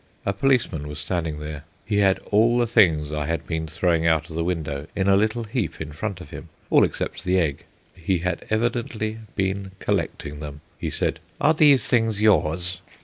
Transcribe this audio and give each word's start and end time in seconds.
A 0.25 0.33
policeman 0.33 0.87
was 0.87 0.97
standing 0.97 1.37
there. 1.39 1.63
He 1.85 1.97
had 1.99 2.17
all 2.31 2.57
the 2.57 2.65
things 2.65 3.11
I 3.11 3.27
had 3.27 3.45
been 3.45 3.67
throwing 3.67 4.07
out 4.07 4.31
of 4.31 4.35
the 4.35 4.43
window 4.43 4.87
in 4.95 5.07
a 5.07 5.15
little 5.15 5.43
heap 5.43 5.79
in 5.79 5.91
front 5.93 6.19
of 6.19 6.31
him, 6.31 6.49
all 6.71 6.83
except 6.83 7.23
the 7.23 7.37
egg. 7.39 7.65
He 7.93 8.17
had 8.17 8.43
evidently 8.49 9.19
been 9.35 9.73
collecting 9.77 10.39
them. 10.39 10.61
He 10.79 10.89
said: 10.89 11.19
"Are 11.39 11.53
these 11.53 11.87
things 11.87 12.19
yours?" 12.19 12.81